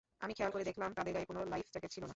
আমি 0.23 0.33
খেয়াল 0.37 0.51
করে 0.53 0.63
দেখলাম, 0.69 0.89
তাদের 0.97 1.13
গায়ে 1.15 1.27
কোনো 1.31 1.41
লাইফ 1.53 1.65
জ্যাকেট 1.73 1.91
ছিল 1.97 2.03
না। 2.03 2.09